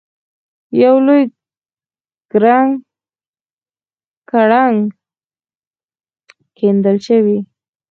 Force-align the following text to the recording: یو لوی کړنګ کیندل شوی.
یو 0.83 0.95
لوی 1.05 1.23
کړنګ 4.31 4.79
کیندل 6.57 6.97
شوی. 7.07 7.37